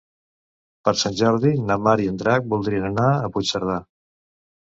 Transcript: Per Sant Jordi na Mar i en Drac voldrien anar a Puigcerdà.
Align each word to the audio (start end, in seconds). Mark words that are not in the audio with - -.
Per 0.87 0.93
Sant 1.01 1.17
Jordi 1.19 1.51
na 1.67 1.77
Mar 1.87 1.93
i 2.05 2.09
en 2.13 2.17
Drac 2.21 2.47
voldrien 2.55 2.87
anar 2.89 3.05
a 3.11 3.29
Puigcerdà. 3.37 3.77